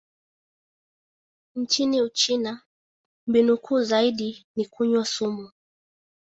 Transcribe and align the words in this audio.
Nchini 1.55 2.01
Uchina, 2.01 2.61
mbinu 3.27 3.57
kuu 3.57 3.81
zaidi 3.83 4.45
ni 4.55 4.65
kunywa 4.65 5.05
sumu. 5.05 5.51